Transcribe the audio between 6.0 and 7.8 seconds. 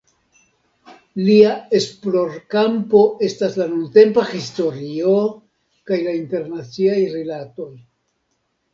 la internaciaj rilatoj.